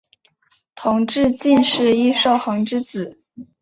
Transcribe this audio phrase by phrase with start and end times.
[0.73, 3.21] 同治进士尹寿衡之子。